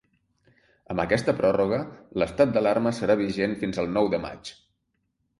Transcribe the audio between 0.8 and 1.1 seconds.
Amb